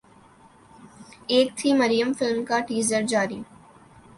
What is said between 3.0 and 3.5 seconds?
جاری